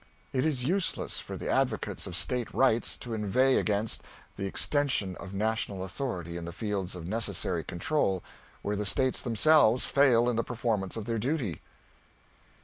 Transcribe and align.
"It 0.33 0.47
is 0.47 0.63
useless 0.63 1.19
for 1.19 1.37
the 1.37 1.47
advocates 1.47 2.07
of 2.07 2.15
State 2.15 2.51
rights 2.55 2.97
to 2.97 3.13
inveigh 3.13 3.57
against... 3.57 4.01
the 4.35 4.47
extension 4.47 5.15
of 5.17 5.31
national 5.35 5.83
authority 5.83 6.37
in 6.37 6.45
the 6.45 6.51
fields 6.51 6.95
of 6.95 7.07
necessary 7.07 7.63
control 7.63 8.23
where 8.63 8.75
the 8.75 8.83
States 8.83 9.21
themselves 9.21 9.85
fail 9.85 10.27
in 10.27 10.37
the 10.37 10.43
performance 10.43 10.97
of 10.97 11.05
their 11.05 11.19
duty." 11.19 11.61